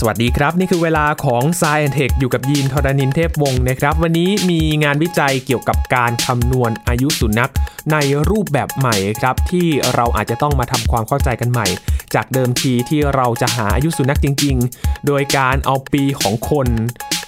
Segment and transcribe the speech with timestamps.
[0.00, 7.52] สวัสดีครับ นี่คือเวลาของ s าย e n t e c h อยู่กับยีนทรณินเทพวงศ์นะครับ วันนี้มีงานวิจัยเกี่ยวกับการคำนวณอายุสุนัข
[7.92, 7.96] ใน
[8.30, 11.66] รูปแบบใหม่ครับ ที่เราอาจจะต้องมาทำความเข้าใจกันใหม่
[12.16, 16.68] จากเดิมทีที่เราจะหาอายุสุนัขจริง ๆ โดยการเอาปีของคน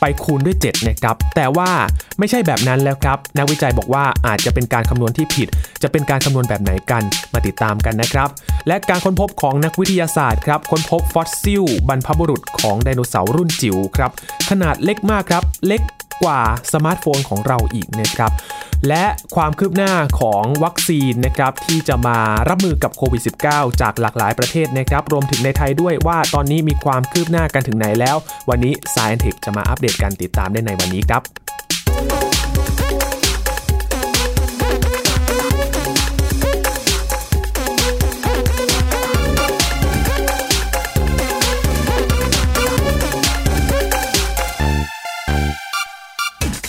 [0.00, 1.70] ไปคูณด้วย7นะครับ แต่ว่า
[2.18, 5.48] ไม่ใช่แบบนั้นแล้วครับ นักวิจัยบอกว่าอาจจะเป็นการคำนวณที่ผิด
[5.82, 8.28] จะเป็นการคำนวณแบบไหนกัน มาติดตามกันนะครับ
[8.66, 14.10] และการค้นพบของนักวิทยาศาสตร์ครับ ค้นพบฟอสซิลบรรพบุรุษของไดโนเสาร์รุ่นจิ๋วครับ
[14.50, 15.82] ขนาดเล็กมากครับ เล็ก
[16.22, 16.40] กว่า
[16.72, 18.32] สมาร์ทโฟนของเราอีกนะครับ
[18.88, 19.04] และ
[19.36, 22.18] ความคืบหน้าของวัคซีนนะครับที่จะมา
[22.48, 28.16] รับมือกับโควิด -19 จากหลากหลายประเทศนะครับ รวมถึงในไทยด้วยว่าตอนนี้มีความคืบหน้ากันถึงไหนแล้ว
[28.48, 31.22] วันนี้ Science Tech จะมาอัปเดตการติดตามได้ในวันนี้ครับ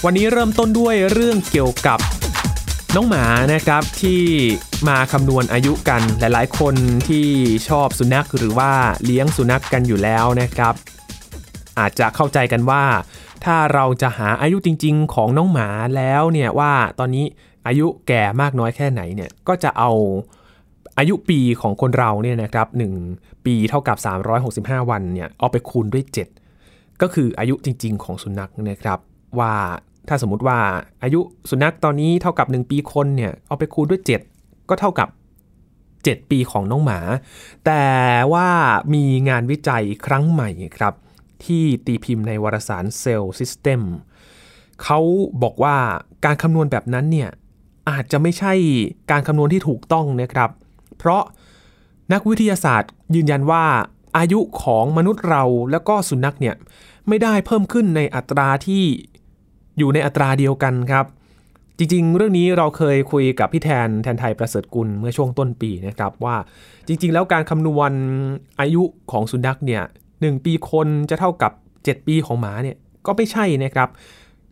[0.05, 2.00] วันนี้เริ่มต้นด้วยเรื่องเกี่ยวกับ
[2.95, 4.22] น้องหมานะครับที่
[4.88, 6.75] มาคำนวณอายุกันหลายๆ คน
[7.09, 7.28] ที่
[7.67, 8.72] ชอบสุนัขหรือว่า
[9.05, 10.73] เลี้ยงสุนัขกกันอยู่แล้วนะครับ
[11.80, 12.83] อาจจะเข้าใจกันว่า
[13.45, 17.25] ถ้าเราจะหาอายุจริง ๆ ของน้องหมาแล้วเนี่ยว่าตอนนี้
[17.67, 19.92] อายุแก่มากน้อยแค่ไหนเนี่ยก็จะเอา
[20.97, 22.67] อายุปีของคนเราเนี่ยนะครับ
[23.08, 23.97] 1ปีเท่ากับ
[24.44, 26.03] 365 วันเนี่ยเอาไปคูณด้วย
[26.53, 29.00] 7 ก็คืออายุจริง ๆ ของสุนัขนะครับ
[29.39, 29.53] ว่า
[30.09, 30.59] ถ้าสมมติว่า
[31.03, 34.02] อายุสุนัขตอนนี้เท่ากับ 1 ปีคนเนี่ยเอาไปคูณด้วย
[34.35, 35.09] 7 ก็เท่ากับ
[35.69, 36.99] 7 ปีของน้องหมา
[37.65, 37.85] แต่
[38.33, 38.47] ว่า
[38.93, 40.93] มีงานวิจัยครั้งใหม่ครับ
[41.45, 43.81] ที่ตีพิมพ์ในวารสาร Cell System
[44.83, 44.99] เขา
[45.43, 45.75] บอกว่า
[46.25, 47.30] การคำนวณแบบนั้นเนี่ย
[47.89, 48.53] อาจจะไม่ใช่
[49.11, 50.49] การคำนวณที่ถูกต้องนะครับ
[50.97, 51.23] เพราะ
[52.13, 53.65] นักวิทยาศาสตร์ยืนยันว่า
[54.17, 56.55] อายุของมนุษย์เราแล้วก็สุนัขเนี่ย
[57.07, 58.83] ไม่ได้เพิ่มขึ้นในอัตราที่
[59.80, 61.05] อยู่ในอัตราเดียวกันครับ
[61.77, 66.36] จริงๆ เรื่องนี้เราเคยคุยกับพี่แทนแทนไทยประเสริฐกุลเมื่อช่วงต้นปีนะครับว่า
[66.87, 67.92] จริง ๆ แล้วการคำนวณ
[68.59, 69.83] อายุของสุนัขเนี่ย
[70.21, 73.89] หปีคนจะเท่ากับ 7 ปีของหมาเนี่ยก็ไม่ใช่นะครับ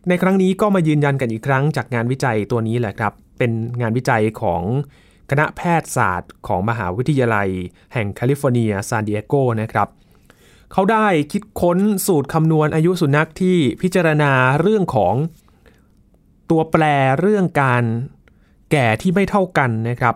[0.08, 4.62] ในครั้งนี้ก็มายืนยันกันอีกครั้งจากงานวิจัยตัวนี้แหละครับ เป็นงานวิจัยของ
[5.30, 7.48] คณะแพทยศาสตร์ของมหาวิทยาลัย
[7.92, 9.88] แห่งแคลิฟอร์เนียซานดิเอโกนะครับ
[10.72, 15.14] เขาได้คิดค้นสูตรคำนวณอายุสุนัขที่พิจารณาเรื่องของ
[16.50, 16.82] ตัวแปร
[17.20, 17.84] เรื่องการ
[18.72, 20.14] แก่ที่ไม่เท่ากันนะครับ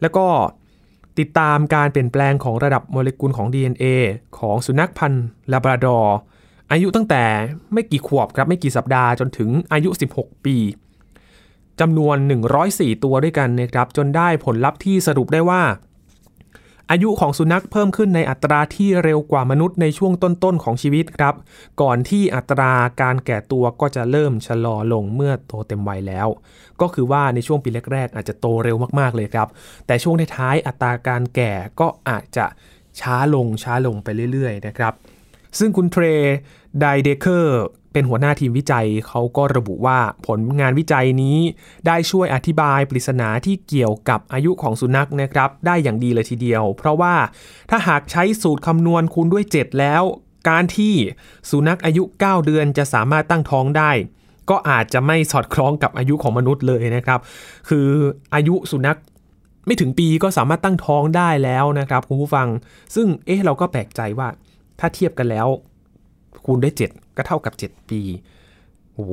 [0.00, 0.26] แล้วก็
[1.18, 3.84] ติดตามการเปลี่ยนแปลงของระดับโมเลกุลของ DNA
[4.38, 6.16] ของสุนัขพันธุ์ลาบราดอร์
[6.72, 7.24] อายุตั้งแต่
[7.72, 10.56] ไม่กี่ขวบครับไม่กี่สัปดาห์จนถึงอายุ 16 ปี
[11.80, 12.16] จำนวน
[12.60, 15.62] 104 ตัวด้วยกันนะครับ จนได้ผลลัพธ์ที่สรุปได้ว่า
[16.90, 21.34] อายุของสุนัขเพิ่มขึ้นในอัตราที่เร็วกว่ามนุษย์ในช่วงต้นๆของชีวิตครับ
[21.82, 26.28] ก่อนที่อัตราการแก่ตัวก็จะเริ่มชะลอลงเมื่อโตเต็มวัยแล้ว
[26.80, 29.48] ก็คือว่าในช่วงปีแรกๆ อาจจะโตเร็วมากๆเลยครับ
[29.86, 32.46] แต่ช่วงท้ายๆอัตราการแก่ก็อาจจะ
[33.00, 34.92] ช้าลงช้าลงไปเรื่อยๆนะครับ
[35.58, 36.04] ซึ่งคุณเทร
[36.78, 41.38] ไดเดเคอร์ เป็นหัวหน้าทีมวิจัยเขาก็ระบุว่าผลงานวิจัยนี้
[41.86, 47.14] ได้ช่วยอธิบายปริศนาที่เกี่ยวกับอายุของสุนัขนะครับ ได้อย่างดีเลยทีเดียว เพราะว่า
[47.70, 50.02] ถ้าหากใช้สูตรคำนวณคูณด้วย 7 แล้ว
[50.48, 50.94] การที่
[51.50, 53.90] สุนัขอายุ 9 เดือนจะสามารถตั้งท้องได้
[54.50, 57.20] ก็อาจจะไม่สอดคล้องกับอายุของมนุษย์เลยนะครับ
[57.68, 57.88] คือ
[58.34, 58.98] อายุสุนัข
[59.66, 62.48] ไม่ถึงปีก็สามารถตั้งท้องได้แล้วนะครับคุณผู้ฟัง
[62.94, 64.28] ซึ่งเอ๊ะเราก็แปลกใจว่า
[64.78, 65.46] ถ้าเทียบกันแล้ว
[66.44, 68.00] คูณด้วย 7 ก็เท่ากับ 7 ปี
[68.94, 69.08] โอ้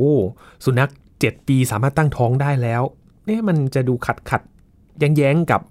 [0.65, 2.81] สุนัข 7 ปีสามารถตั้งท้องได้แล้ว
[3.25, 4.41] เนี่ยมันจะดูขัดขัด
[4.99, 5.61] แย้งแย้งกับ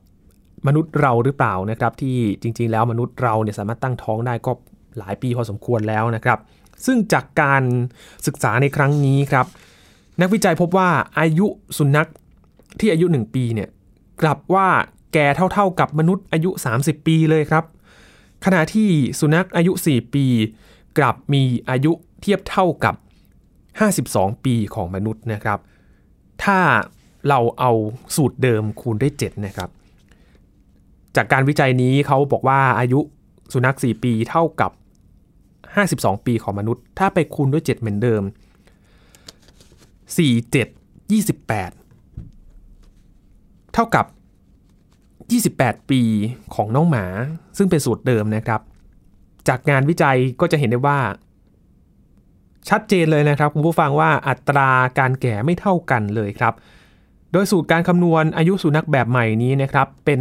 [0.67, 4.53] มนุษย์เราหรือเปล่านะครับ ที่จริง ๆ แล้วมนุษย์เราเนี่ยสามารถตั้งท้องได้ก็
[4.99, 6.39] หลายปีพอสมควรแล้วนะครับ
[6.87, 7.63] ซึ่งจากการ
[8.27, 9.47] ศึกษาในครั้งนี้ครับ
[10.21, 10.89] นักวิจัยพบว่า
[11.19, 11.47] อายุ
[11.79, 12.09] สุนัข
[12.81, 13.69] ที่อายุ 1 ปีเนี่ย
[14.23, 14.69] กลับว่า
[15.15, 17.65] แก่เท่าๆกับมนุษย์อายุ 30 ปีเลยครับ
[18.45, 18.89] ขณะที่
[19.21, 20.25] สุนัขอายุ 4 ปี
[20.99, 22.95] กลับมีอายุ เทียบเท่ากับ
[23.71, 25.59] 52 ปีของมนุษย์นะครับ
[26.45, 26.59] ถ้า
[27.29, 27.73] เราเอา
[28.17, 29.71] สูตรเดิมคูณด้วย7นะครับ
[31.17, 33.01] จากการวิจัยนี้เขาบอกว่าอายุ
[33.53, 34.71] สุนัข 4 ปีเท่ากับ
[35.69, 38.23] 52 ปีของมนุษย์ ถ้าไปคูณด้วย 7 เหมือนเดิม
[40.17, 44.07] 4 7 28 เท่ากับ
[45.77, 46.01] 28 ปี
[46.55, 47.05] ของน้องหมา
[47.57, 48.61] ซึ่งเป็นสูตรเดิมนะครับ
[49.49, 50.99] จากงานวิจัยก็จะเห็นได้ว่า
[52.69, 56.55] ชัดเจนเลยนะครับคุณผู้ฟังว่าอัตราการแก่ไม่เท่ากันเลยครับ
[57.33, 60.21] โดยสูตรการคำนวณอายุสุนัขแบบใหม่นี้นะครับเป็น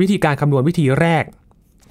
[0.00, 1.24] วิธีการคำนวณวิธีแรก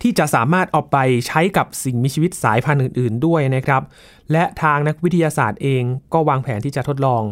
[0.01, 0.97] ที่จะสามารถเอาไป
[1.27, 3.81] ใช้กับสิ่งมีชีวิตสายพันธุ์อื่น ๆ ด้วยนะครับ
[4.31, 5.83] และทางนักวิทยาศาสตร์เอง
[6.13, 7.23] ก็วางแผนที่จะทดลอง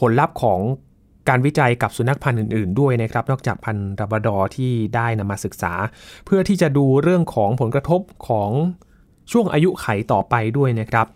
[0.00, 0.60] ผลลัพธ์ของ
[1.28, 5.72] การวิจัยกับสุนัขพันธุ์อื่น ๆ ด้วยนะครับ นอกจากพันธุ์ราบราดอที่ได้นำมาศึกษา
[6.26, 8.50] เพื่อที่จะดูเรื่องของผลกระทบของ
[9.32, 11.06] ช่วงอายุไขต่อไปด้วยนะครับ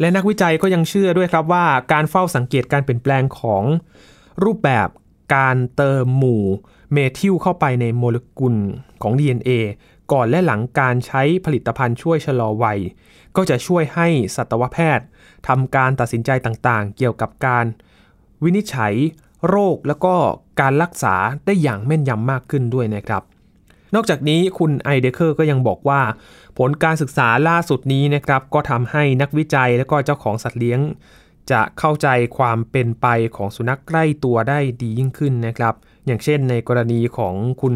[0.00, 3.62] และนักวิจัยก็ยังเชื่อด้วยครับว่า การเฝ้าสังเกตการเปลี่ยนแปลงของ
[4.44, 4.88] รูปแบบ
[5.36, 6.44] การเติมหมู่
[6.92, 8.56] เมทิลเข้าไปในโมเลกุล
[9.02, 9.50] ของ DNA
[10.12, 12.80] ก่อนและหลังการใช้ผลิตภัณฑ์ช่วยชะลอวัย
[13.36, 15.06] ก็จะช่วยให้สัตวแพทย์
[15.48, 17.66] ทำการตัดสินใจต่างๆ เกี่ยวกับการ
[18.42, 18.94] วินิจฉัย
[19.48, 20.14] โรคแล้วก็
[20.60, 21.14] การรักษา
[21.46, 23.22] ได้อย่างแม่นยำมากขึ้นด้วยนะครับ
[23.94, 26.00] นอกจากนี้คุณไอเดเคอร์ก็ยังบอกว่า
[26.58, 30.80] ผลการศึกษาล่าสุดนี้นะครับก็ทำให้นักวิจัยและก็เจ้าของสัตว์เลี้ยง
[31.50, 32.08] จะเข้าใจ
[32.38, 33.06] ความเป็นไป
[33.36, 35.74] ของสุนัขใกล้ตัวได้ดียิ่งขึ้นนะครับ
[36.06, 37.74] อย่างเช่นในกรณีของคุณ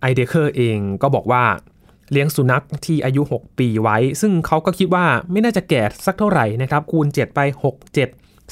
[0.00, 1.44] ไอเดเคอร์เองก็บอกว่า
[2.12, 7.98] เลี้ยงสุนัขที่อายุ 6 ปีไว้ ซึ่งเขาก็คิดว่าไม่น่าจะแก่สักเท่าไหร่นะครับ คูณ 7 ไป 6 7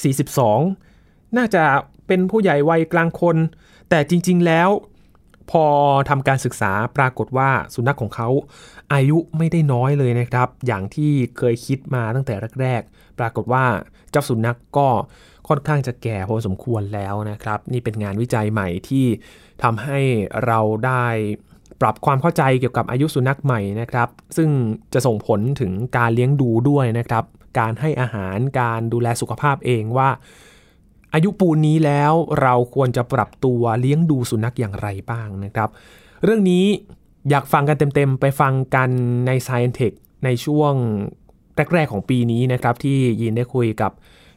[0.05, 1.63] 42 น่าจะ
[2.07, 3.37] เป็นผู้ใหญ่วัยกลางคน
[3.91, 4.69] แต่จริง ๆ แล้ว
[5.51, 5.65] พอ
[6.09, 8.29] ทำการศึกษาปรากฏว่าสุนัขของเขา
[8.93, 13.65] อายุไม่ได้น้อยเลยนะครับ อย่างที่เคยคิดมาตั้งแต่แรกๆ ปรากฏว่า
[14.11, 14.89] เจ้าสุนัขกก็
[15.49, 19.07] ค่อนข้างจะแก่พอสมควรแล้วนะครับ นี่เป็นงานวิจัยใหม่ที่
[19.63, 20.01] ทำให้
[20.47, 21.07] เราได้
[21.81, 24.51] ปรับความเข้าใจเกี่ยวกับอายุสุนัขใหม่นะครับ ซึ่ง
[24.95, 27.25] จะส่งผลถึงการเลี้ยงดูด้วยนะครับ
[27.59, 30.09] การให้อาหารการดูแลสุขภาพเองว่า
[31.15, 35.69] อายุปูนนี้แล้วเราควรจะปรับตัวเลี้ยงดูสุนัขอย่างไรบ้างนะครับ
[36.25, 36.65] เรื่องนี้
[37.31, 38.91] อยากฟังกันเต็มๆ ไปฟังกัน
[39.27, 39.95] ใน Science Tech
[40.25, 40.75] ในช่วง
[41.75, 43.93] แรกๆของปีนี้นะครับที่ยินได้คุยกับ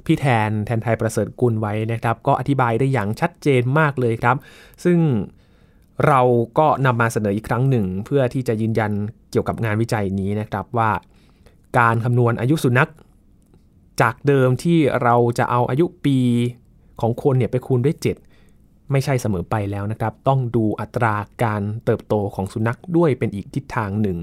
[0.06, 4.38] พี่แทนแทนไทยประเสริฐกุลไว้นะครับ ก็อธิบายได้อย่างชัดเจนมากเลยครับ
[4.84, 5.00] ซึ่ง
[6.08, 6.22] เรา
[6.58, 8.92] ก็นำมาเสนออีกครั้งหนึ่ง เพื่อที่จะยืนยัน
[9.32, 10.92] เกี่ยวกับงานวิจัยนี้นะครับว่า
[11.78, 12.92] การคำนวณอายุสุนัข
[14.02, 16.18] จากเดิมที่เราจะเอาอายุปี
[17.02, 24.18] ของคนเนี่ยไปคูณด้วย 7 ไม่ใช่เสมอไปแล้วนะครับ ต้องดูอัตราการเติบโตของสุนัขด้วยเป็นอีกทิศทางหนึ่ง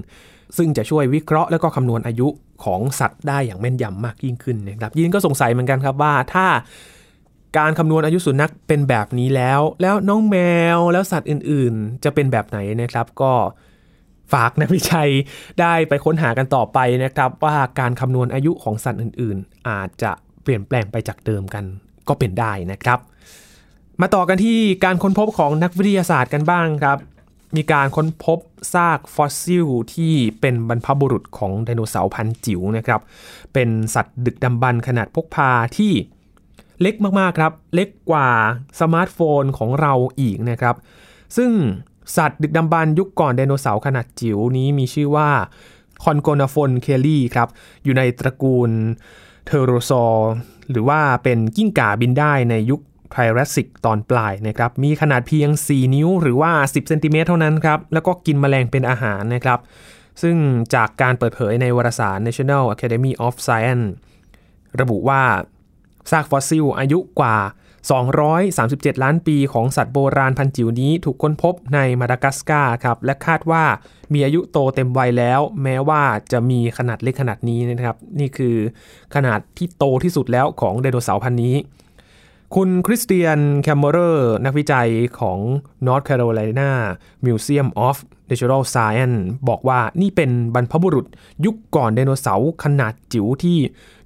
[0.57, 2.27] ซึ่งจะช่วยวิเคราะห์แล้วก็คำนวณอายุ
[2.63, 6.47] ของสัตว์ได้อย่างแม่นยำมากยิ่งขึ้นนะครับ ยินก็สงสัยเหมือนกันครับว่าถ้า
[7.57, 10.37] การคำนวณอายุสุนัขเป็นแบบนี้แล้ว แล้วน้องแม
[10.77, 13.33] วแล้วสัตว์อื่นๆ จะเป็นแบบไหนนะครับก็
[14.33, 15.09] ฝากนักวิจัย
[15.59, 20.11] ได้ไปค้นหากันต่อไปนะครับ ว่าการคำนวณอายุของสัตว์อื่นๆ อาจจะ
[20.43, 21.65] เปลี่ยนแปลงไปจากเดิมกัน
[22.07, 22.99] ก็เป็นได้นะครับ
[24.01, 26.97] มาต่อกันที่การค้นพบของนักวิทยาศาสตร์กันบ้างครับ
[27.55, 28.39] มีการค้นพบ
[28.73, 33.01] ซากฟอสซิลที่เป็นบรรพบุรุษของไดโนเสาร์พันธุ์จิ๋วนะครับ
[33.53, 35.91] เป็นสัตว์ดึกดำบรรพ์ขนาดพกพาที่
[36.81, 38.29] เล็กมากๆครับ เล็กกว่า
[38.79, 40.75] สมาร์ทโฟนของเราอีกนะครับ
[41.37, 41.51] ซึ่ง
[42.17, 45.29] สัตว์ดึกดำบรรพ์ยุคก่อนไดโนเสาร์ขนาดจิ๋วนี้มีชื่อว่า
[46.03, 47.49] Kongonaphon kely ครับ
[47.83, 48.69] อยู่ในตระกูล
[49.45, 50.31] เทโรซอร์
[50.71, 52.81] หรือว่าเป็นกิ้งก่าบินได้ในยุค
[53.11, 59.59] ไทรแอสซิกตอนปลายนะครับ มีขนาดเพียง 4 นิ้วหรือว่า 10 เซนติเมตรเท่านั้นครับ แล้วก็กินแมลงเป็นอาหารนะครับ
[60.21, 60.35] ซึ่ง
[60.75, 63.85] จากการเปิดเผยในวารสาร National Academy of Science
[64.81, 65.21] ระบุว่า
[66.11, 67.35] ซากฟอสซิลอายุกว่า
[67.91, 73.63] 237 ล้านปีของสัตว์โบราณพันธุ์จิ๋วนี้ถูกค้นพบในมาดากัสการ์ครับและคาดว่า
[74.13, 78.55] มีอายุโตเต็มวัยแล้ว แม้ว่าจะมีขนาดเล็กขนาดนี้นะครับ นี่คือ
[79.15, 81.55] ขนาดที่โตที่สุดแล้วของไดโนเสาร์พันธุ์นี้
[82.55, 85.39] คุณคริสเตียนแคมเมอร์นักวิจัยของ
[85.85, 86.71] North Carolina
[87.25, 87.97] Museum of
[88.29, 89.17] Natural Science
[89.49, 91.05] บอกว่านี่เป็นบรรพบุรุษ
[91.45, 93.57] ยุคก่อนไดโนเสาร์ขนาดจิ๋วที่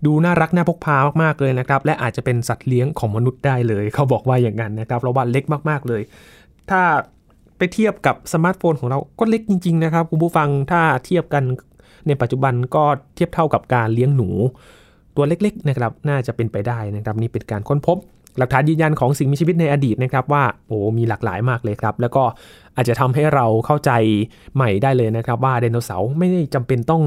[0.06, 6.02] ดูน่ารักน่าพกพามากๆเลยนะครับ และอาจจะเป็นสัตว์เลี้ยงของมนุษย์ได้เลย เขาบอกว่าอย่างนั้นนะครับเพราะว่าเล็กมากๆเลย
[6.70, 6.82] ถ้า
[7.58, 11.44] ไปเทียบกับสมาร์ทโฟนของเราก็เล็กจริง ๆ นะครับ คุณผู้ฟังถ้าเทียบกัน
[12.08, 12.84] ในปัจจุบันก็
[13.16, 14.30] เทียบเท่ากับการเลี้ยงหนู
[15.16, 17.98] ตัวเล็กๆนะครับน่าจะเป็นไปได้นะครับนี่เป็นการค้นพบ
[18.38, 22.24] หลักฐานยืนยันของสิ่งมีชีวิตในอดีตนะครับว่าโอ้มีหลากหลายมากเลยครับ แล้วก็
[22.76, 23.92] อาจจะทำให้เราเข้าใจ
[24.56, 27.04] ใหม่ได้เลยนะครับ ว่าไดโนเสาร์ไม่ได้จำเป็นต้อง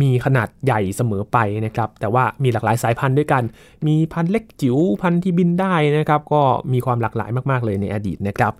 [0.00, 3.42] มีขนาดใหญ่เสมอไปนะครับ แต่ว่ามีหลากหลายสายพันธุ์ด้วยกัน
[3.86, 8.52] มีพันธุ์เล็กจิ๋วพันธุ์ที่บินได้นะครับ ก็มีความหลากหลายมาก ๆ เลยในอดีตนะครับ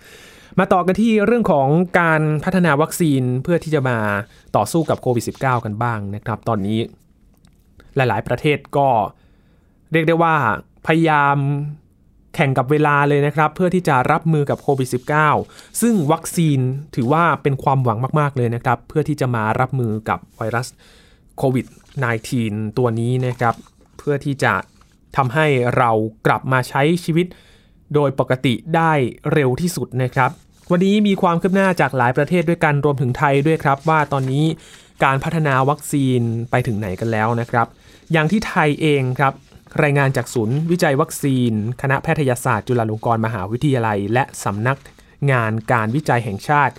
[0.59, 1.69] มาต่อกันที่เรื่องของ
[2.01, 3.99] การพัฒนาวัคซีนเพื่อที่จะมา
[4.57, 6.79] ต่อสู้กับโควิด -19 กันบ้างนะครับ ตอนนี้
[7.97, 8.89] หลาย ๆ ประเทศก็
[9.93, 10.35] เรียกได้ว่า
[10.87, 11.37] พยายาม
[12.37, 14.89] แข่งกับเวลาเลยนะครับ เพื่อที่จะรับมือกับโควิด
[15.35, 16.59] -19 ซึ่งวัคซีน
[16.95, 20.69] ถือว่าเป็นความหวังมาก ๆ เลยนะครับ เพื่อที่จะมารับมือกับไวรัส
[21.39, 21.67] โควิด
[22.23, 23.55] -19 ตัวนี้นะครับ
[23.99, 24.55] เพื่อที่จะ
[25.17, 25.91] ทำให้เรา
[26.27, 27.27] กลับมาใช้ชีวิต
[27.95, 28.93] โดยปกติได้
[29.33, 30.31] เร็วที่สุดนะครับ
[30.71, 34.45] วันนี้มีความคืบหน้าจากหลายประเทศด้วยกันรวมถึงไทยด้วยครับ ว่าตอนนี้
[35.05, 37.67] การพัฒนาวัคซีนไปถึงไหนกันแล้วนะครับ
[38.13, 39.33] อย่างที่ไทยเองครับ
[39.83, 41.53] รายงานจากศูนย์วิจัยวัคซีน
[41.83, 44.79] คณะแพทยศาสตร์จุฬาลงกรณ์มหาวิทยาลัย และสำนัก
[45.31, 46.75] งานการวิจัยแห่งชาติ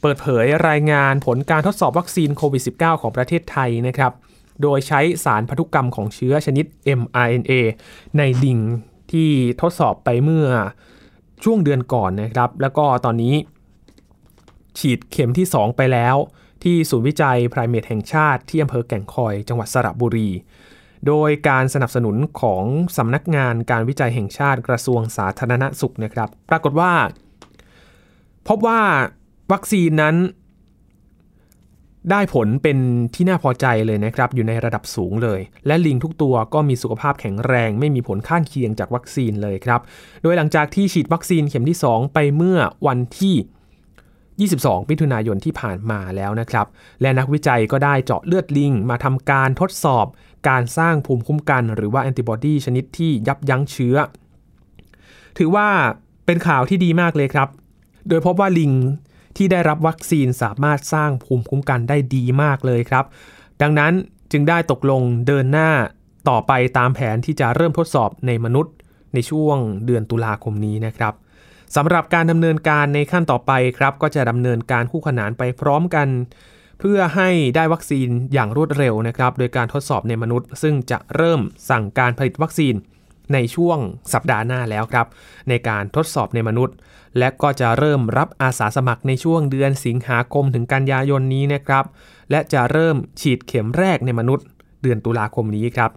[0.00, 4.12] เปิดเผยรายงานผลการทดสอบวัคซีนโควิด -19 ของประเทศไทยนะครับ
[4.62, 6.64] โดยใช้สารพันธุกรรมของเชื้อชนิด
[7.00, 7.52] mRNA
[8.18, 8.58] ในลิง
[9.12, 9.30] ที่
[9.60, 10.48] ทดสอบไปเมื่อ
[11.44, 13.34] ช่วงเดือนก่อนนะครับ แล้วก็ตอนนี้
[14.78, 16.16] ฉีดเข็มที่ 2 ไปแล้ว
[16.62, 20.30] ที่ศูนย์วิจัยไพรเมทแห่งชาติที่อำเภอแก่งคอยจังหวัดสระบุรี
[21.06, 22.64] โดยการสนับสนุนของ
[22.96, 26.92] สำนักงานการวิจัยแห่งชาติกระทรวงสาธารณสุขนะครับ ปรากฏว่า
[28.48, 28.80] พบว่า
[29.52, 30.16] วัคซีนนั้น
[32.10, 32.78] ได้ผลเป็น
[33.14, 39.80] ที่น่าพอใจเลยนะครับ อยู่ในระดับสูงเลย และลิงทุกตัวก็มีสุขภาพแข็งแรง ไม่มีผลข้างเคียงจากวัคซีนเลยครับ
[40.22, 43.34] โดยหลังจากที่ฉีดวัคซีนเข็มที่ 2 ไปเมื่อวันที่
[44.40, 46.66] 22มิถุนายนที่ผ่านมาแล้วนะครับ
[47.00, 50.06] และนักวิจัยก็ได้เจาะเลือดลิงมาทำการทดสอบ
[50.48, 53.96] การสร้างภูมิคุ้มกัน หรือว่าแอนติบอดีชนิดที่ยับยั้งเชื้อ
[55.38, 55.68] ถือว่า
[56.26, 57.48] เป็นข่าวที่ดีมากเลยครับ
[58.08, 58.72] โดยพบว่าลิง
[59.36, 63.04] ที่ได้รับวัคซีนสามารถสร้างภูมิคุ้มกันได้ดีมากเลยครับ
[63.62, 63.92] ดังนั้น
[64.32, 65.70] จึงได้ตกลงเดินหน้า
[66.28, 68.74] ต่อไปตามแผนที่จะเริ่มทดสอบในมนุษย์
[69.14, 71.14] ในช่วงเดือนตุลาคมนี้นะครับ
[71.76, 76.08] สำหรับการดำเนินการในขั้นต่อไปครับก็จะดำเนินการคู่ขนานไปพร้อมกัน
[76.80, 82.74] เพื่อให้ได้วัคซีนอย่างรวดเร็วนะครับ โดยการทดสอบในมนุษย์ ซึ่งจะเริ่มสั่งการผลิตวัคซีน
[83.32, 83.78] ในช่วง
[84.12, 85.06] สัปดาห์หน้าแล้วครับ
[85.48, 86.74] ในการทดสอบในมนุษย์
[87.18, 91.84] และก็จะเริ่มรับอาสาสมัครในช่วงเดือนสิงหาคมถึงกันยายนนี้นะครับ
[92.30, 94.46] และจะเริ่มฉีดเข็มแรกในมนุษย์
[94.82, 95.90] เดือนตุลาคมนี้ครับ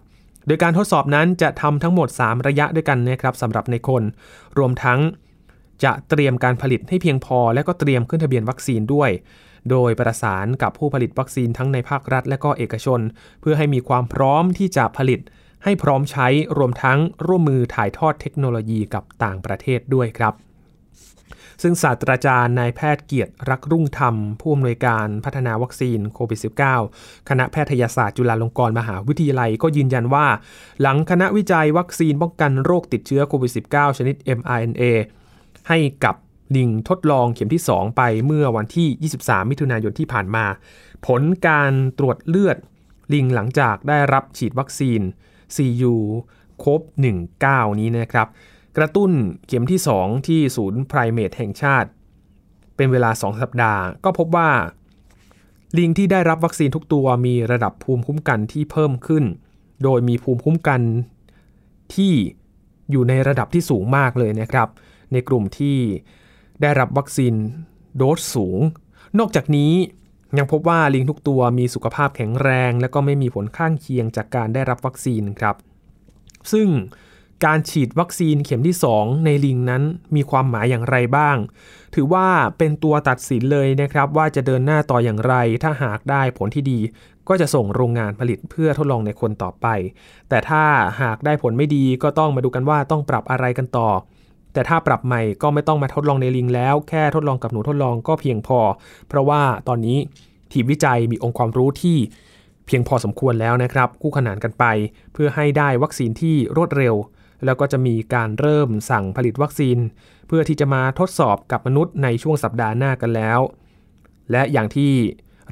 [0.46, 4.02] โดยการทดสอบนั้นจะทำทั้งหมด 3 ระยะด้วยกันนะครับสำหรับในคน
[4.58, 5.00] รวมทั้ง
[5.84, 9.10] จะเตรียมการผลิตให้เพียงพอ และก็เตรียมขึ้นทะเบียนวัคซีนด้วย
[9.70, 13.00] โดยประสานกับผู้ผลิตวัคซีนทั้งในภาครัฐ และก็เอกชน
[13.40, 15.20] เพื่อให้มีความพร้อมที่จะผลิต
[15.64, 16.26] ให้พร้อมใช้
[16.58, 20.34] รวมทั้งร่วมมือถ่ายทอดเทคโนโลยีกับต่างประเทศด้วยครับ
[21.62, 26.40] ซึ่งศาสตราจารย์นายแพทย์เกียรติรักรุ่งธรรม ผู้อำนวยการพัฒนาวัคซีนโควิด
[26.84, 30.26] -19 คณะแพทยศาสตร์จุฬาลงกรณ์มหาวิทยาลัยก็ยืนยันว่า
[30.82, 34.82] หลังคณะวิจัยวัคซีนป้องกันโรคติดเชื้อโควิด -19 ชนิด mRNA
[35.68, 36.16] ให้กับ
[36.56, 40.44] ลิงทดลองเข็มที่ 2 ไปเมื่อวันที่ 23 มิถุนายนที่ผ่านมา
[41.06, 42.56] ผลการตรวจเลือด
[43.12, 45.00] ลิงหลังจากได้รับฉีดวัคซีน
[45.56, 45.94] CU
[46.58, 46.80] โคบ
[47.32, 48.28] 19 นี้นะครับ
[48.76, 49.10] กระตุ้น
[49.46, 51.88] เข็มที่ 2 ที่ศูนย์ไพรเมทแห่งชาติ
[52.76, 54.50] เป็นเวลา 2 สัปดาห์ ก็พบว่า
[55.78, 59.24] ลิงที่ได้รับวัคซีนทุกตัวมีระดับภูมิคุ้มกันที่เพิ่มขึ้น
[59.82, 60.80] โดยมีภูมิคุ้มกัน
[61.94, 62.12] ที่
[62.90, 64.68] อยู่ในระดับที่สูงมากเลยนะครับ
[65.12, 65.78] ในกลุ่มที่
[66.62, 67.34] ได้รับวัคซีน
[67.96, 68.60] โดสสูง
[69.18, 69.72] นอกจากนี้
[70.38, 75.56] ยังพบว่าลิงทุกตัวมีสุขภาพแข็งแรง และก็ไม่มีผลข้างเคียงจากการได้รับวัคซีนครับ
[76.52, 76.68] ซึ่ง
[77.44, 79.82] การฉีดวัคซีนเข็มที่ 2 ในลิงนั้น
[80.16, 81.36] มีความหมายอย่างไรบ้าง
[81.94, 82.26] ถือว่า
[82.58, 86.78] เป็นตัวตัดสินเลยนะครับ ว่าจะเดินหน้าต่ออย่างไร ถ้าหากได้ผลที่ดี
[87.28, 89.66] ก็จะส่งโรงงานผลิตเพื่อทดลองในคนต่อไป
[90.28, 90.64] แต่ถ้า
[91.02, 93.88] หากได้ผลไม่ดีก็ต้องมาดูกันว่าต้องปรับอะไรกันต่อ
[94.56, 98.58] แต่ถ้าปรับใหม่ก็ไม่ต้องมาทดลองในลิงแล้ว แค่ทดลองกับหนูทดลองก็เพียงพอ
[99.08, 99.98] เพราะว่าตอนนี้
[100.52, 101.96] ทีมวิจัยมีองค์ความรู้ที่
[102.66, 104.64] เพียงพอสมควรแล้วนะครับ คู่ขนานกันไป
[105.12, 106.94] เพื่อให้ได้วัคซีนที่รวดเร็ว
[107.44, 109.78] แล้วก็จะมีการเริ่มสั่งผลิตวัคซีน
[110.28, 113.40] เพื่อที่จะมาทดสอบกับมนุษย์ในช่วงสัปดาห์หน้ากันแล้ว
[114.30, 114.92] และอย่างที่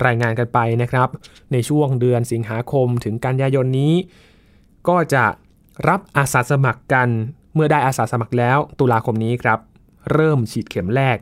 [0.07, 1.09] รายงานกันไปนะครับ
[1.53, 3.95] ในช่วงเดือนสิงหาคมถึงกันยายนนี้
[4.89, 5.25] ก็จะ
[5.89, 7.09] รับอาสาสมัครกัน
[7.55, 9.59] เมื่อได้อาสาสมัครแล้วตุลาคมนี้ครับ
[10.13, 11.19] เริ่มฉีดเข็มแรก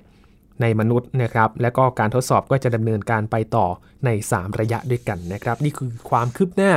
[0.61, 3.67] ในมนุษย์นะครับ และก็การทดสอบก็จะดำเนินการไปต่อ
[4.05, 6.73] ใน 3 ระยะด้วยกันนะครับ นี่คือความคืบหน้า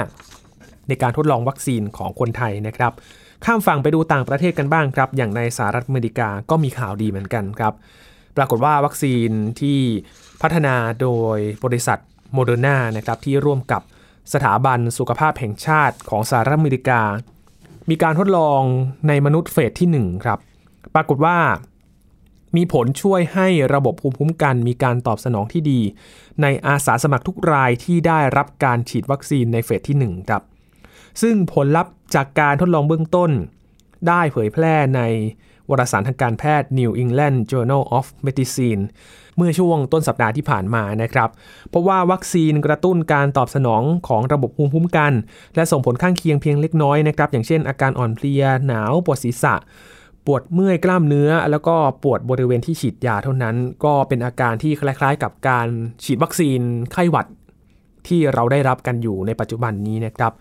[0.88, 2.92] ในการทดลองวัคซีนของคนไทยนะครับ
[3.46, 7.74] ข้ามฝั่งไปดูต่างประเทศกันบ้างครับ อย่างในสหรัฐอเมริกาก็มีข่าวดีเหมือนกันครับ
[8.38, 9.30] ปรากฏว่าวัคซีน
[9.62, 9.80] ที่
[10.42, 12.00] พัฒนาโดยบริษัท
[12.34, 13.82] โมเดอร์นานะครับที่ร่วมกับ
[14.34, 17.02] สถาบันสุขภาพแห่งชาติของสหรัฐอเมริกา
[17.90, 18.62] มีการทดลอง
[19.08, 20.40] ในมนุษย์เฟสที่ 1 ครับ
[20.96, 21.38] ปรากฏว่า
[22.56, 25.80] มีผลช่วยให้ระบบภูมิคุ้มกันมีการตอบสนองที่ดี
[26.42, 30.44] ในอาสาสมัครทุกรายที่ได้รับการฉีดวัคซีนในเฟสที่ 1 ครับ
[31.22, 33.32] ซึ่งผลลัพธ์จากการทดลองเบื้องต้น
[34.08, 35.02] ได้เผยแพร่ใน
[35.70, 38.84] วารสารทางการแพทย์ New England Journal of Medicine
[39.38, 41.30] เมื่อช่วงต้นสัปดาห์ที่ผ่านมานะครับ
[41.70, 45.14] เพราะว่าวัคซีนกระตุ้นการตอบสนองของระบบภูมิคุ้มกัน
[45.56, 49.56] และส่งผลข้างเคียงเพียงเล็กน้อยนะครับ อย่างเช่นอาการอ่อนเพลีย หนาว ปวดศีรษะ
[50.26, 55.68] ปวดเมื่อยกล้ามเนื้อ แล้วก็ปวดบริเวณที่ฉีดยาเท่านั้น ก็เป็นอาการที่คล้ายๆ กับการ
[56.04, 56.60] ฉีดวัคซีน
[56.92, 57.28] ไข้หวัด
[58.08, 60.34] ที่เราได้รับกันอยู่ในปัจจุบันนี้นะครับ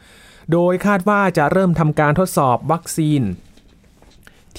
[0.52, 3.22] โดยคาดว่าจะเริ่มทำการทดสอบวัคซีน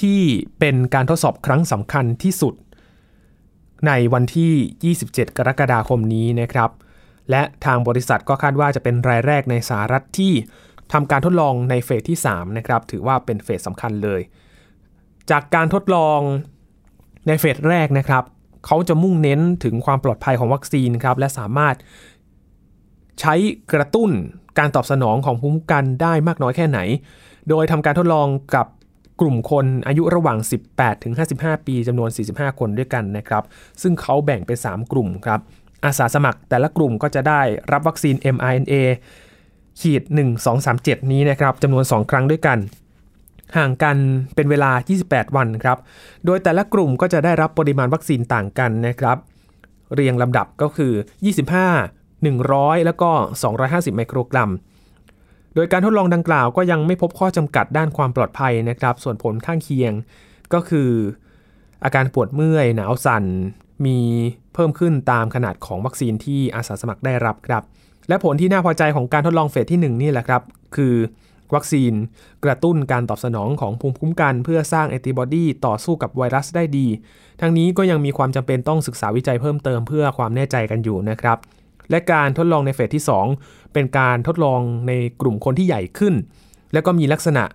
[0.02, 0.22] ที่
[0.60, 2.54] เป็นการทดสอบครั้งสำคัญที่สุด
[3.88, 6.70] ในวันที่ 27 กรกฎาคมนี้นะครับ
[7.30, 10.34] และทางบริษัทก็คาดว่าจะเป็นรายแรกในสหรัฐที่
[10.94, 14.22] ทำการทดลองในเฟสที่ 3 นะครับ ถือว่าเป็นเฟสสำคัญเลย
[15.32, 16.20] จากการทดลอง
[17.28, 18.24] ในเฟสแรกนะครับ
[18.66, 21.76] เขาจะมุ่งเน้นถึงความปลอดภัยของวัคซีนครับ และสามารถ
[23.20, 23.36] ใช้
[23.74, 24.10] กระตุ้น
[24.60, 26.80] การตอบสนองของภูมิคุ้มกันได้มากน้อยแค่ไหน
[27.50, 28.66] โดยทำการทดลองกับ
[29.22, 30.38] กลุ่มคนอายุระหว่าง
[30.72, 33.44] 18 ถึง 55 ปีจำนวน 45 คนด้วยกันนะครับ
[33.82, 35.40] ซึ่งเขาแบ่งเป็น 3 กลุ่มครับ
[35.86, 37.42] อาสาสมัครแต่ละกลุ่มก็จะได้
[37.72, 38.74] รับวัคซีน mRNA
[39.80, 40.02] ขีด
[40.58, 42.60] 1237 นี้นะครับจำนวน 2 ครั้งด้วยกัน
[43.58, 43.98] ห่างกัน
[44.36, 44.72] เป็นเวลา
[45.04, 45.78] 28 วันครับ
[46.26, 49.18] โดยแต่ละกลุ่มก็จะได้รับปริมาณวัคซีนต่างกันนะครับ
[49.94, 50.94] เรียงลำดับก็คือ
[51.64, 53.12] 25 100 แล้วก็
[53.54, 54.52] 250 ไมโครกรัม
[55.56, 59.94] โดยการทดลองดังกล่าวก็ยังไม่พบข้อจำกัดด้านความปลอดภัยนะครับ ส่วนผลข้างเคียง
[60.54, 60.90] ก็คือ
[61.84, 63.24] อาการปวดเมื่อย หนาวสัน่น
[63.86, 64.00] มี
[64.54, 67.64] เพิ่มขึ้นตามขนาดของวัคซีนที่อาสาสมัครได้รับครับ
[68.08, 70.42] และผลที่น่าพอใจของการทดลองเฟสที่ 1 นี่แหละครับ
[70.76, 70.96] คือ
[71.56, 71.94] วัคซีน
[72.46, 76.88] กระตุ้นการตอบสนองของภูมิคุ้มกัน เพื่อสร้างแอนติบอดีต่อสู้กับไวรัสได้ดี
[77.42, 81.38] ทั้งนี้ก็ยังมีความจำเป็นต้องศึกษาวิจัยเพิ่มเติมเพื่อความแน่ใจกันอยู่นะครับ
[81.90, 83.04] และการทดลองในเฟสที่
[83.38, 84.92] 2 เป็นการทดลองใน
[85.22, 86.14] กลุ่มคนที่ใหญ่ขึ้น
[86.74, 87.46] และก็มีลักษณะ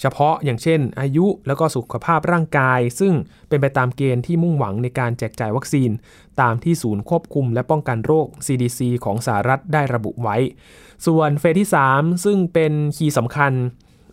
[0.00, 3.12] เฉพาะอย่างเช่น อายุแล้วก็สุขภาพร่างกาย ซึ่ง
[3.48, 5.90] เป็นไปตามเกณฑ์ที่มุ่งหวังในการแจกจ่ายวัคซีน
[6.40, 10.36] ตามที่ศูนย์ควบคุมและป้องกันโรค CDC ของสหรัฐได้ระบุไว้
[11.06, 13.52] ส่วนเฟสที่ 3 ซึ่งเป็นคีย์สำคัญ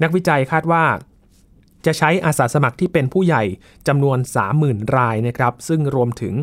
[0.04, 0.84] นักวิจัยคาดว่า
[1.86, 3.44] จะใช้อาสาสมัครที่เป็นผู้ใหญ่
[3.88, 4.18] จำนวน
[4.58, 6.34] 30,000 รายนะครับ ซึ่งรวมถึง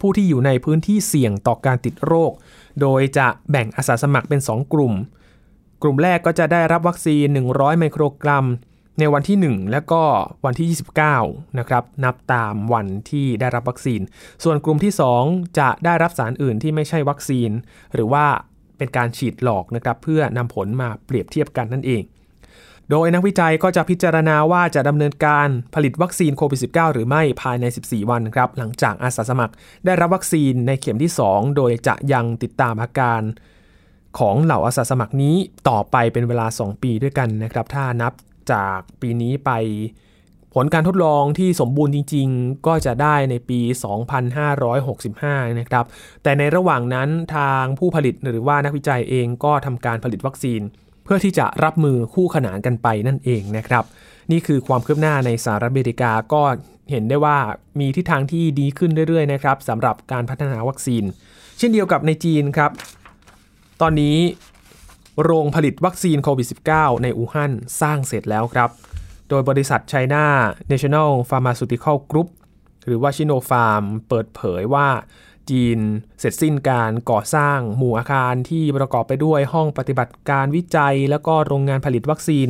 [0.00, 2.32] ผู้ที่อยู่ในพื้นที่เสี่ยงต่อการติดโรค
[2.80, 4.94] โดยจะแบ่งอาสาสมัครเป็น 2 กลุ่ม
[5.82, 8.46] กลุ่มแรกก็จะได้รับวัคซีน 100 ไมโครกรัม
[8.98, 10.02] ในวันที่ 1 และก็
[10.44, 10.68] วันที่
[11.16, 14.00] 29 นะครับ นับตามวันที่ได้รับวัคซีน
[14.44, 14.92] ส่วนกลุ่มที่
[15.24, 17.50] 2 จะได้รับสารอื่นที่ไม่ใช่วัคซีน
[17.94, 18.26] หรือว่า
[18.78, 22.02] เป็นการฉีดหลอกนะครับเพื่อนำผลมาเปรียบเทียบกันนั่นเอง
[22.90, 33.22] โดยนักวิจัยก็จะพิจารณาว่าจะดำเนินการผลิตวัคซีนโควิด -19 หรือไม่ภายใน 14 วันครับ หลังจากอาสาสมัครได้รับวัคซีนในเข็มที่ 2 โดยจะยังติดตามอาการ
[34.18, 35.36] ของเหล่าอาสาสมัครนี้
[35.68, 38.12] ต่อไปเป็นเวลา 2 ปีด้วยกันนะครับ ถ้านับ
[38.52, 39.50] จากปีนี้ไป
[40.54, 43.60] ผลการทดลองที่สมบูรณ์จริง ๆ ก็จะได้ในปี
[44.40, 45.84] 2565 นะครับ
[46.22, 50.60] แต่ในระหว่างนั้นทางผู้ผลิตหรือว่านักวิจัยเองก็ทำการผลิตวัคซีน
[51.04, 53.84] เพื่อที่จะรับมือคู่ขนานกันไปนั่นเองนะครับ
[54.30, 56.42] นี่คือความคืบหน้าในสหรัฐอเมริกาก็
[56.90, 57.38] เห็นได้ว่า
[57.80, 61.04] มีทิศทางที่ดีขึ้นเรื่อยๆนะครับสำหรับการพัฒนาวัคซีน
[61.58, 62.70] เช่นเดียวกับในจีนครับ
[63.80, 64.18] ตอนนี้
[65.22, 68.70] โรงผลิตวัคซีนโควิด -19 ในอู่ฮั่นสร้างเสร็จแล้วครับ
[69.28, 70.24] โดยบริษัท China
[70.70, 72.28] National Pharmaceutical Group
[72.86, 74.88] หรือว่าชิโนฟาร์ม เปิดเผยว่า
[75.50, 75.78] จีน
[76.20, 82.48] เสร็จสิ้นการก่อสร้างหมู่อาคารที่ประกอบไปด้วยห้องปฏิบัติการวิจัย แล้วก็โรงงานผลิตวัคซีน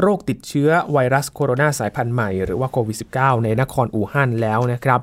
[0.00, 5.00] โรคติดเชื้อไวรัสโคโรนาสายพันธุ์ใหม่ หรือว่าโควิด -19 ในนครอู่ฮั่นแล้วนะครับ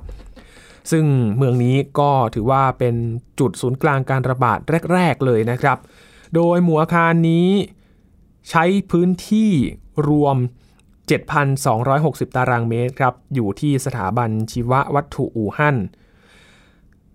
[0.91, 1.06] ซึ่ง
[1.38, 2.95] เมืองนี้ก็ถือว่าเป็น
[3.39, 4.60] จุดศูนย์กลางการระบาด
[4.93, 5.77] แรก ๆ เลยนะครับ
[6.36, 7.49] โดยหมู่อาคารนี้
[8.49, 9.51] ใช้พื้นที่
[10.10, 10.38] รวม
[11.56, 15.77] 7,260 ตารางเมตรครับ อยู่ที่สถาบันชีววัตถุอู่ฮั่น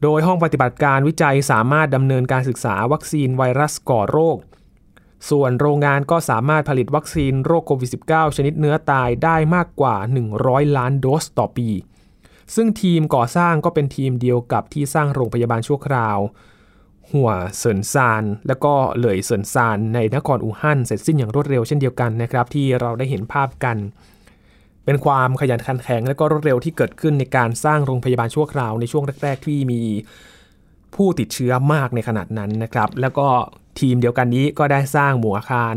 [0.03, 4.39] โดยห้องปฏิบัติการวิจัยสามารถดำเนินการศึกษาวัคซีนไวรัสก่อโรค
[5.31, 9.97] ส่วนโรงงานก็สามารถผลิตวัคซีนโรคโควิด -19 ชนิดเนื้อตายได้มากกว่า
[10.37, 11.69] 100 ล้านโดสต่อปี
[12.55, 16.19] ซึ่งทีมก่อสร้างก็เป็นทีมเดียวกับที่สร้างโรงพยาบาลชั่วคราว
[17.13, 23.77] หัวเซินซาน และก็เหลยเซินซานในนครอู่ฮั่นเสร็จสิ้นอย่างรวดเร็วเช่นเดียวกันนะครับ ที่เราได้เห็นภาพกัน
[24.87, 29.81] เป็นความขยันขันแข็ง และก็รวดเร็วที่เกิดขึ้นในการสร้างโรงพยาบาลชั่วคราวในช่วงแรก ๆ ที่มี
[30.95, 33.27] ผู้ติดเชื้อมากในขนาดนั้นนะครับ แล้วก็
[33.81, 35.75] ทีมเดียวกันนี้ก็ได้สร้างหมู่อาคาร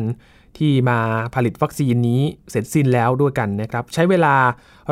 [0.57, 0.99] ที่มา
[1.35, 4.35] ผลิตวัคซีนนี้เสร็จสิ้นแล้วด้วยกันนะครับ ใช้เวลา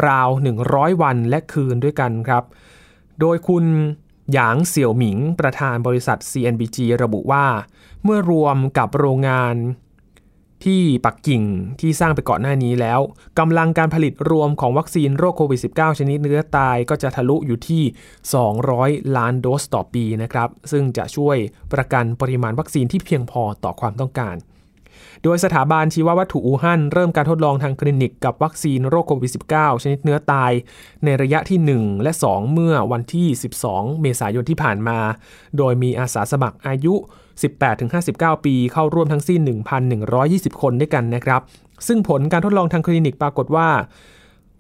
[0.08, 0.30] ราว
[0.66, 2.44] 100 วันและคืนด้วยกันครับ
[3.20, 3.66] โดยคุณ
[4.34, 7.46] หยางเสี่ยวหมิงประธานบริษัท CNBG ระบุว่า
[8.04, 9.56] เมื่อรวมกับโรงงาน
[10.66, 11.44] ที่ปักกิ่ง
[11.80, 13.00] ที่สร้างไปก่อนหน้านี้แล้ว
[13.40, 17.84] กำลังการผลิตรวมของวัคซีนโรคโควิด -19 ชนิดเนื้อตายก็จะทะลุอยู่ที่
[18.50, 21.38] 200 ล้านโดสต่อปีนะครับ ซึ่งจะช่วย
[21.74, 24.38] ประกันปริมาณวัคซีนที่เพียงพอต่อความต้องการ
[25.24, 30.52] โดยสถาบันชีววัตถุอู่ฮั่นเริ่มการทดลองทางคลินิกกับวัคซีนโรคโควิด -19 ชนิดเนื้อตาย
[31.04, 33.28] ในระยะที่ 1 และ 2 เมื่อวันที่
[33.64, 35.00] 12 เมษายนที่ผ่านมา
[35.58, 36.96] โดยมีอาสาสมัครอายุ
[37.74, 39.42] 18-59 ปีเข้าร่วมทั้งสิ้น
[40.02, 41.42] 1,120 คนด้วยกันนะครับ
[41.88, 43.70] ซึ่งผลการทดลองทางคลินิกปรากฏว่า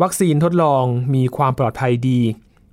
[0.01, 0.83] วัคซีนทดลอง
[1.15, 2.21] มีความปลอดภัยดี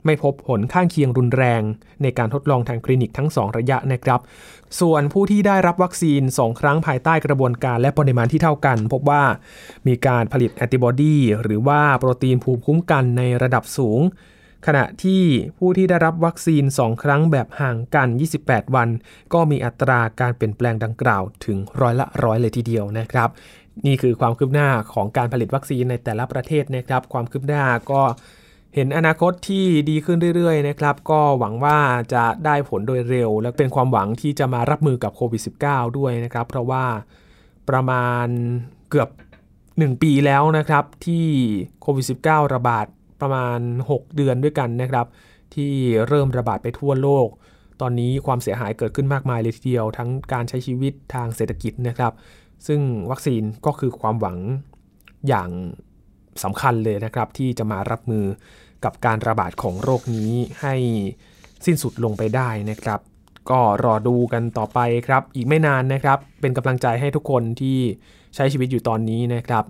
[0.04, 1.62] ไม่พบผลข้างเคียงรุนแรง
[2.02, 4.20] ในการทดลองทางคลินิกทั้ง 2 ระยะนะครับ
[4.80, 9.22] ส่วนผู้ที่ได้รับวัคซีน 2 ครั้งภายใต้กระบวนการและปริมาณที่เท่ากัน พบว่า
[9.86, 14.00] มีการผลิตแอนติบอดีหรือว่าโปรตีนภูมิคุ้มกันในระดับสูง
[14.66, 15.22] ขณะที่
[15.58, 18.08] ผู้ที่ได้รับวัคซีน 2 ครั้งแบบห่างกัน
[18.40, 18.88] 28 วัน
[19.32, 23.28] ก็มีอัตราการเปลี่ยนแปลงดังกล่าวถึงร้อยละร้อยเลยทีเดียวนะครับ
[23.86, 28.02] นี่คือความคืบหน้าของการผลิตวัคซีนในแต่ละประเทศนะครับ ความคืบหน้าก็
[28.74, 31.78] เห็นอนาคตที่ดีขึ้นเรื่อยๆนะครับ ก็หวังว่า
[32.14, 36.84] จะได้ผลโดยเร็ว และเป็นความหวังที่จะมารับมือกับโควิด -19 ด้วยนะครับ เพราะว่า
[37.68, 38.26] ประมาณ
[38.90, 39.08] เกือบ
[39.56, 41.26] 1 ปีแล้วนะครับ ที่
[41.80, 42.86] โควิด -19 ระบาด
[43.24, 43.60] ประมาณ
[43.90, 45.06] 6 เดือนด้วยกันนะครับ
[45.54, 45.72] ที่
[46.08, 47.28] เริ่มระบาดไปทั่วโลก
[47.80, 52.12] ตอนนี้ความเสียหายเกิดขึ้นมากมายเลยทีเดียว ทั้งการใช้ชีวิตทางเศรษฐกิจนะครับ
[52.66, 54.38] ซึ่งวัคซีนก็คือความหวัง
[55.28, 55.50] อย่าง
[56.42, 58.24] สำคัญเลยนะครับ ที่จะมารับมือ
[58.84, 60.74] กับการระบาดของโรคนี้ให้
[61.66, 63.00] สิ้นสุดลงไปได้นะครับ
[63.50, 67.78] ก็รอดูกันต่อไปครับ อีกไม่นานนะครับ เป็นกำลังใจให้ทุกคนที่
[68.34, 69.64] ใช้ชีวิตอยู่ตอนนี้นะครับ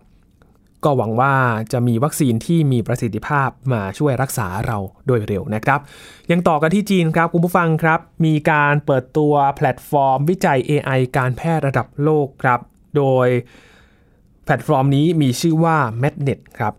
[0.85, 1.35] ก็หวังว่า
[1.73, 5.81] จะมีวัคซีนที่มีประสิทธิภาพมาช่วยรักษาเราโดยเร็วนะครับ
[6.31, 12.61] ยังต่อกันที่จีนครับคุณผู้ฟังครับ มีการเปิดตัวแพลตฟอร์มวิจัย AI การแพทย์ระดับโลกครับ
[12.97, 13.29] โดย
[14.45, 16.75] แพลตฟอร์มนี้มีชื่อว่า MedNet ครับ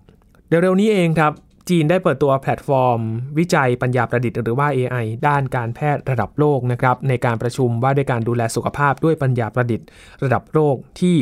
[0.47, 1.33] เร็วๆนี้เองครับ
[1.69, 2.99] จีนได้เปิดตัวแพลตฟอร์ม
[3.37, 9.87] วิจัยปัญญาประดิษฐ์หรือว่า AI ด้านการแพทย์ระดับโลกนะครับในการประชุมว่าด้วยการดูแลสุขภาพด้วยปัญญาประดิษฐ์
[10.23, 11.15] ระดับโลกที่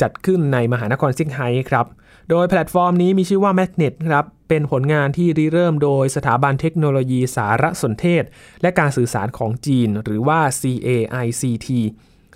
[0.00, 1.86] จัดขึ้นในมหานครเซี่ยงไฮ้ครับ
[2.30, 8.24] โดยแพลตฟอร์มนี้มีชื่อว่า MedNet ครับเป็นผลงานที่ริเริ่มโดยสถาบันเทคโนโลยีสารสนเทศ
[8.62, 11.68] และการสื่อสารของจีน หรือว่า CAICT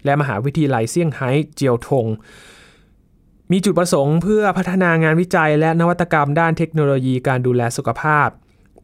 [0.04, 2.06] และมหาวิทยาลัยเซี่ยงไฮ้เจียวทง
[3.52, 8.28] มีจุดประสงค์เพื่อพัฒนางานวิจัยและนวัตกรรมด้านเทคโนโลยีการดูแลสุขภาพ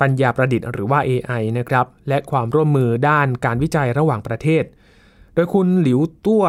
[0.00, 4.64] ปัญญาประดิษฐ์หรือว่า AI นะครับและความร่วมมือด้านการวิจัยระหว่างประเทศ
[5.34, 6.44] โดยคุณหลิวตั้ว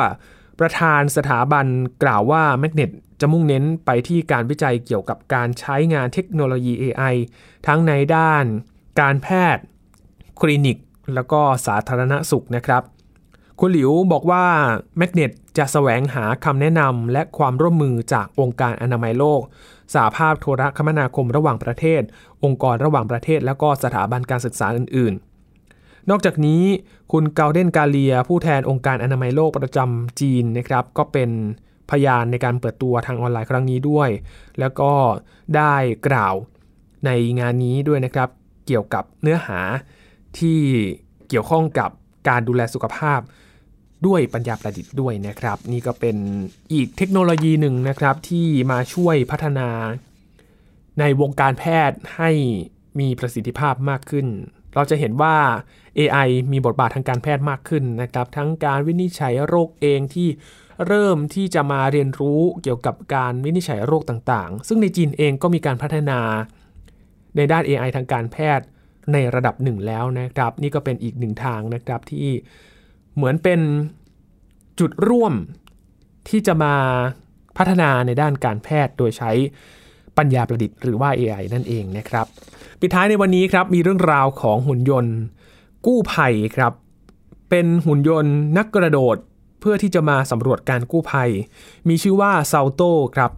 [0.59, 1.65] ประธานสถาบัน
[2.03, 7.15] กล่าวว่า Magnet จะมุ่งเน้นไปที่การวิจัยเกี่ยวกับการใช้งานเทคโนโลยี AI
[7.67, 8.45] ทั้งในด้าน
[9.01, 9.63] การแพทย์
[10.39, 10.77] คลินิก
[11.15, 12.83] แล้วก็สาธารณสุขนะครับ
[13.59, 14.45] คุณหลิวบอกว่า
[14.97, 19.41] แมกเนตจะแสวงหาคำแนะนำและความร่วมมือจากองค์การอนามัยโลก
[19.93, 22.01] สาภาพโทรคมนาคมระหว่างประเทศ
[22.43, 25.13] องค์กรระหว่างประเทศ และก็สถาบันการศึกษาอื่น
[25.61, 26.63] ๆนอกจากนี้
[27.11, 31.29] คุณเกาเดนกาเลีย ผู้แทนองค์การอนามัยโลกประจำจีนนะครับ ก็เป็น
[31.91, 34.09] พยานในการเปิดตัวทางออนไลน์ครั้งนี้ด้วย
[34.59, 34.91] แล้วก็
[35.55, 35.75] ได้
[36.07, 36.35] กล่าว
[37.05, 38.29] ในงานนี้ด้วยนะครับ
[38.67, 39.59] เกี่ยวกับเนื้อหา
[40.39, 40.59] ที่
[41.29, 41.89] เกี่ยวข้องกับ
[42.29, 43.19] การดูแลสุขภาพ
[44.05, 46.17] ด้วยปัญญาประดิษฐ์ด้วยนะครับ นี่ก็เป็น
[46.73, 49.69] อีกเทคโนโลยีหนึ่งนะครับที่มาช่วยพัฒนา
[50.99, 52.31] ในวงการแพทย์ให้
[52.99, 54.27] มีประสิทธิภาพมากขึ้น
[54.73, 55.35] เราจะเห็นว่า
[55.97, 60.27] AI มีบทบาททางการแพทย์มากขึ้นนะครับ ทั้งการวินิจฉัยโรคเองที่
[60.87, 66.19] เริ่มที่จะมาเรียนรู้เกี่ยวกับการวินิจฉัยโรคต่างๆ ซึ่งในจีนเองก็มีการพัฒนา
[67.35, 68.65] ในด้าน AI ทางการแพทย์
[69.13, 72.27] ในระดับหนึ่งแล้วนะครับ นี่ก็เป็นอีกหนึ่งทางนะครับที่
[73.15, 73.59] เหมือนเป็น
[74.79, 75.33] จุดร่วม
[76.29, 76.75] ที่จะมา
[77.57, 79.31] พัฒนาในด้านการแพทย์โดยใช้
[80.17, 82.25] ปัญญาประดิษฐ์หรือว่า AI นั่นเองนะครับ
[82.79, 85.15] ปิดท้ายในวันนี้ครับมีเรื่องราวของหุ่นยนต์
[85.85, 86.73] กู้ภัยครับ
[87.49, 89.17] เป็นหุ่นยนต์นักกระโดด
[89.65, 91.29] พื่อที่จะมาสำรวจการกู้ภัย
[91.89, 93.31] มีชื่อว่าซาโต้ครับ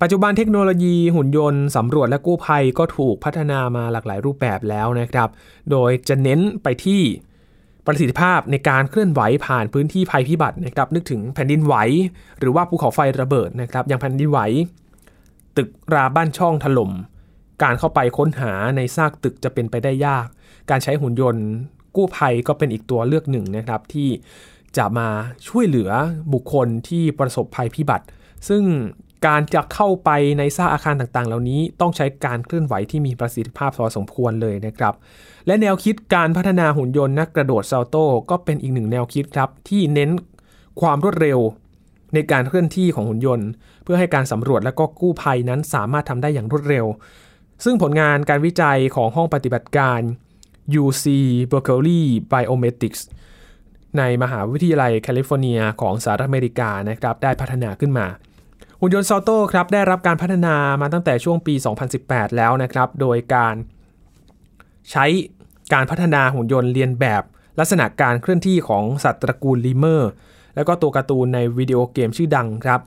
[0.00, 5.28] ปัจจุบันเทคโนโลยีหุ่นยนต์สำรวจและกู้ภัยก็ถูกพัฒนามาหลากหลายรูปแบบแล้วนะครับ
[5.70, 7.00] โดยจะเน้นไปที่
[7.86, 11.74] ประสิทธิภาพในการเคลื่อนไหวผ่านพื้นที่ภัยพิบัตินะครับ นึกถึงแผ่นดินไหว
[12.38, 14.38] หรือว่าภูเขาไฟระเบิดนะครับ อย่างแผ่นดินไหว
[15.56, 16.90] ตึกราบ้านช่องถลม่ม
[17.62, 20.26] การเข้าไปค้นหาในซากตึกจะเป็นไปได้ยาก
[20.70, 21.46] การใช้หุ่นยนต์
[21.96, 24.08] กู้ภัยก็เป็นอีกตัวเลือกหนึ่งนะครับที่
[24.76, 25.08] จะมา
[25.48, 25.90] ช่วยเหลือ
[26.32, 28.06] บุคคลที่ประสบภัยพิบัติ
[28.48, 28.64] ซึ่ง
[29.26, 34.94] การจะเข้าไปในซากอาคารต่างๆ เหล่านี้ต้องใช้การเคลื่อนไหวที่มีประสิทธิภาพพอสมควรเลยนะครับ
[35.46, 40.10] และแนวคิดการพัฒนาหุ่นยนต์นักกระโดดซาโต้ก็เป็นอีกหนึ่งแนวคิดครับ ที่เน้น
[40.80, 41.38] ความรวดเร็ว
[42.14, 43.48] ในการเคลื่อนที่ของหุ่นยนต์
[43.82, 46.86] เพื่อให้การสำรวจและก็กู้ภัยนั้นสามารถทำได้อย่างรวดเร็ว
[47.64, 50.00] ซึ่งผลงานการวิจัยของห้องปฏิบัติการ
[50.82, 51.04] UC
[51.50, 53.00] Berkeley Biomimetics
[53.98, 58.06] ในมหาวิทยาลัยแคลิฟอร์เนียของสหรัฐอเมริกานะครับได้พัฒนาขึ้นมา
[58.80, 61.54] หุ่นยนต์ Salto ครับได้รับการพัฒนามาตั้งแต่ช่วงปี
[61.96, 63.54] 2018 แล้วนะครับโดยการ
[64.90, 65.06] ใช้
[65.72, 67.22] การพัฒนาหุ่นยนต์เลียนแบบ
[67.58, 70.10] ลักษณะการเคลื่อนที่ของสัตว์ตระกูลลีเมอร์
[70.54, 72.80] แล้วก็ตัวการ์ตูนในวิดีโอเกมชื่อดังครับ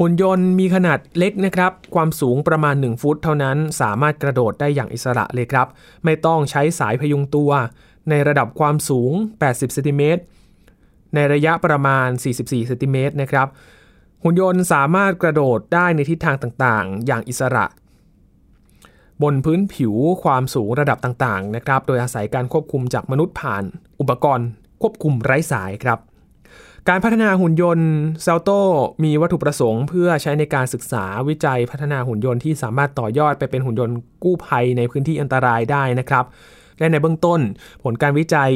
[0.00, 5.66] หุ่นยนต์มีขนาดเล็กนะครับ ความสูงประมาณ 1 ฟุตเท่านั้น สามารถกระโดดได้อย่างอิสระเลยครับ
[6.04, 7.50] ไม่ต้องใช้สายพยุงตัว
[8.10, 9.12] ในระดับความสูง
[9.42, 10.22] 80เซนติเมตร
[11.14, 13.48] ในระยะประมาณ 44เซนติเมตรนะครับ
[14.22, 17.66] หุ่นยนต์สามารถกระโดดได้ในทิศทางต่างๆ อย่างอิสระ
[19.22, 23.64] บนพื้นผิวความสูงระดับต่างๆนะครับ โดยอาศัยการควบคุมจากมนุษย์ผ่าน
[24.00, 24.48] อุปกรณ์
[24.82, 25.98] ควบคุมไร้สายครับ
[26.88, 27.90] การพัฒนาหุ่นยนต์
[28.22, 28.50] เซลโต
[29.04, 36.24] มีวัตถุประสงค์ เพื่อใช้ในการศึกษาวิจัยพัฒนาหุ่นยนต์ที่สามารถต่อยอดไปเป็นหุ่นยนต์กู้ภัยในพื้นที่อันตรายได้นะครับ
[36.78, 37.40] และในเบื้องต้น
[37.82, 38.52] ผลการวิจัย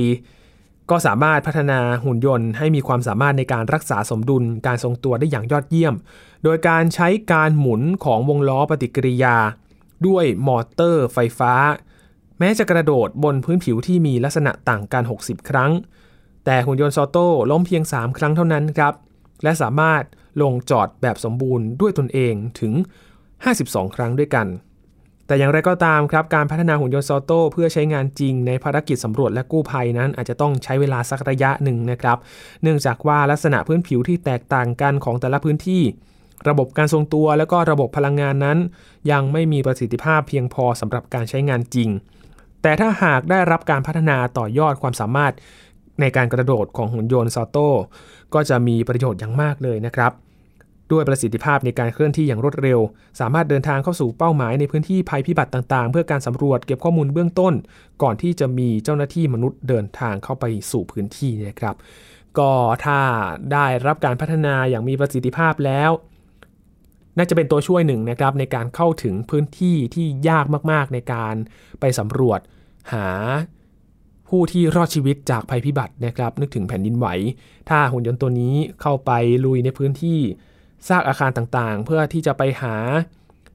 [0.91, 5.95] ก็สามารถพัฒนาหุ่นยนต์ให้มีความสามารถในการรักษาสมดุลการทรงตัวได้อย่างยอดเยี่ยม
[6.45, 9.37] โดยการใช้การหมุนของวงล้อปฏิกิริยา
[10.07, 11.53] ด้วยมอเตอร์ไฟฟ้า
[12.39, 15.73] แม้จะกระโดดบนพื้นผิวที่มีลักษณะต่างกัน 60 ครั้ง
[16.45, 18.95] แต่หุ่นยนต์ซอโต้ล้มเพียง 3 ครั้งเท่านั้นครับ
[19.43, 20.03] และสามารถ
[20.43, 22.73] ลงจอดแบบสมบูรณ์ด้วยตนเองถึง
[23.35, 24.47] 52 ครั้งด้วยกัน
[25.29, 32.19] แต่อย่างไรก็ตามครับ การพัฒนาหุ่นยนต์ซอโต้เพื่อใช้งานจริงในภารกิจสำรวจและกู้ภัยนั้น อาจจะต้องใช้เวลาสักระยะหนึ่งนะครับ
[32.63, 35.83] เนื่องจากว่าลักษณะพื้นผิวที่แตกต่างกันของแต่ละพื้นที่
[36.49, 38.59] ระบบการทรงตัวและก็ระบบพลังงานนั้น
[39.11, 41.89] ยังไม่มีประสิทธิภาพเพียงพอสำหรับการใช้งานจริง
[42.63, 45.33] แต่ถ้าหากได้รับการพัฒนาต่อยอดความสามารถ
[46.01, 47.69] ในการกระโดดของหุ่นยนต์ซอโต้
[48.35, 50.13] ก็จะมีประโยชน์อย่างมากเลยนะครับ
[50.93, 52.79] ด้วยประสิทธิภาพในการเคลื่อนที่อย่างรวดเร็ว
[53.21, 57.55] สามารถเดินทางเข้าสู่เป้าหมายในพื้นที่ภัยพิบัติต่างๆ เพื่อการสำรวจเก็บข้อมูลเบื้องต้น
[58.03, 61.75] ก่อนที่จะมีเจ้าหน้าที่มนุษย์เดินทางเข้าไปสู่พื้นที่นะครับ
[62.39, 62.53] ก็
[62.85, 62.99] ถ้า
[63.53, 65.91] ได้รับการพัฒนาอย่างมีประสิทธิภาพแล้ว
[67.17, 71.35] น่าจะเป็นตัวช่วยหนึ่งนะครับในการเข้าถึงพื้นที่ที่ยากมากๆ ในการ
[71.81, 72.41] ไปสำรวจ
[72.93, 73.09] หา
[74.29, 77.07] ผู้ที่รอดชีวิตจากภัยพิบัตินะครับ นึกถึงแผ่นดินไหว
[77.69, 79.11] ถ้าหุ่นยนต์ตัวนี้เข้าไป
[79.45, 80.21] ลุยในพื้นที่
[80.89, 82.75] ซากอาคารต่างๆ เพื่อที่จะไปหา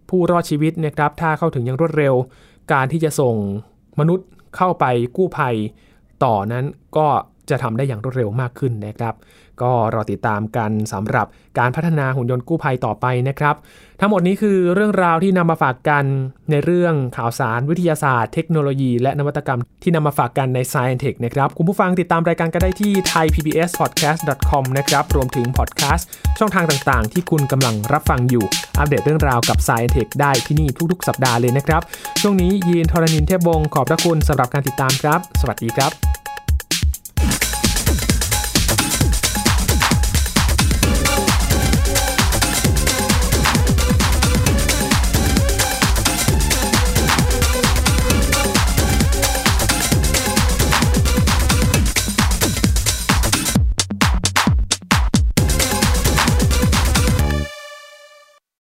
[0.10, 2.16] ผู้รอดชีวิตนะครับ ถ้าเข้าถึงอย่างรวดเร็ว
[2.74, 3.36] การที่จะส่ง
[4.00, 4.86] มนุษย์เข้าไป
[5.18, 5.56] กู้ภัย
[6.24, 6.66] ต่อนั้น
[6.98, 7.08] ก็
[7.50, 9.16] จะทำได้อย่างรวดเร็วมากขึ้นนะครับ
[9.62, 11.28] ก็รอติดตามกันสำหรับ
[11.60, 13.56] การพัฒนาหุ่นยนต์กู้ภัยต่อไปนะครับ
[14.00, 16.04] ทั้งหมดนี้คือเรื่องราวที่นำมาฝากกัน
[16.52, 26.08] ในเรื่องข่าวสารวิทยาศาสตร์ เทคโนโลยี และนวัตกรรมที่นำมาฝากกันใน Science Tech นะครับ คุณผู้ฟังติดตามรายการก็ได้ที่ thaipbspodcast.com นะครับรวมถึงพอดแคสต์
[26.40, 28.46] ช่องทางต่างๆ ที่คุณกำลังรับฟังอยู่
[28.80, 31.82] อัปเดตเรื่องราวกับ Science Tech ได้ที่นี่ทุกๆ สัปดาห์เลยนะครับ
[32.22, 36.23] ช่วงนี้ยีนทรณินเทพวงศ์ขอบพระคุณสำหรับการติดตามครับ สวัสดีครับ